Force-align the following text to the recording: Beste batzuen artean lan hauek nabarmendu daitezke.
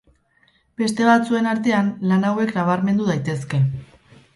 Beste 0.83 1.05
batzuen 1.11 1.51
artean 1.53 1.93
lan 2.13 2.29
hauek 2.31 2.59
nabarmendu 2.59 3.15
daitezke. 3.15 3.67